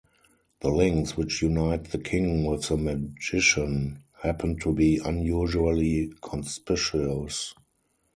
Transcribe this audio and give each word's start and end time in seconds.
The 0.61 0.69
links 0.69 1.15
which 1.15 1.43
unite 1.43 1.91
the 1.91 1.99
king 1.99 2.43
with 2.43 2.69
the 2.69 2.75
magician 2.75 3.99
happen 4.23 4.57
to 4.61 4.73
be 4.73 4.97
unusually 5.05 6.11
conspicuous. 6.23 7.53